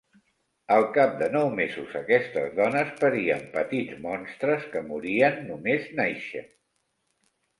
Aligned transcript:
Al 0.75 0.85
cap 0.93 1.11
de 1.17 1.25
nou 1.33 1.49
mesos 1.57 1.91
aquestes 1.99 2.47
dones 2.61 2.95
parien 3.03 3.45
petits 3.57 3.99
monstres 4.07 4.65
que 4.73 4.83
morien 4.89 5.37
només 5.53 5.85
nàixer. 6.01 6.45